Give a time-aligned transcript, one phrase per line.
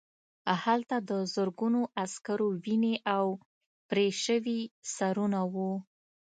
[0.63, 3.25] هلته د زرګونو عسکرو وینې او
[3.89, 4.59] پرې شوي
[4.95, 5.71] سرونه وو